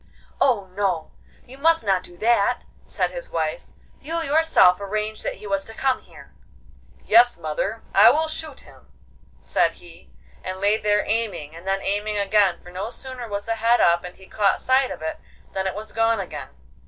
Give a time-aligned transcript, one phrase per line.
[0.39, 1.11] 'Oh no,
[1.45, 3.65] you must not do that,' said his wife;
[3.99, 6.33] 'you yourself arranged that he was to come here.'
[7.05, 8.87] 'Yes, mother, I will shoot him,'
[9.41, 10.09] said he,
[10.43, 14.03] and lay there aiming, and then aiming again, for no sooner was the head up
[14.03, 15.19] and he caught sight of it
[15.53, 16.49] than it was gone again.